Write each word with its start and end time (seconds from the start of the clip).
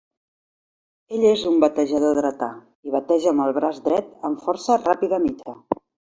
Ell 1.17 1.25
és 1.31 1.41
un 1.49 1.59
batejador 1.63 2.15
dretà, 2.19 2.47
i 2.89 2.93
bateja 2.95 3.29
amb 3.33 3.43
el 3.45 3.53
braç 3.57 3.81
dret 3.89 4.09
amb 4.31 4.41
foça 4.47 4.79
ràpida-mitja. 4.79 5.55